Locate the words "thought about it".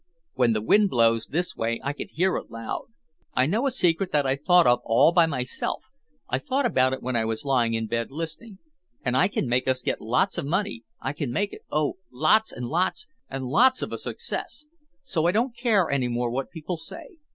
6.39-7.03